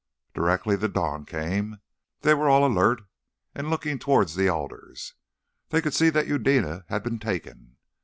Directly 0.33 0.75
the 0.75 0.87
dawn 0.87 1.25
came 1.25 1.77
they 2.21 2.33
were 2.33 2.49
all 2.49 2.65
alert 2.65 3.03
and 3.53 3.69
looking 3.69 3.99
towards 3.99 4.33
the 4.33 4.49
alders. 4.49 5.13
They 5.69 5.79
could 5.79 5.93
see 5.93 6.09
that 6.09 6.25
Eudena 6.25 6.85
had 6.89 7.03
been 7.03 7.19
taken. 7.19 7.77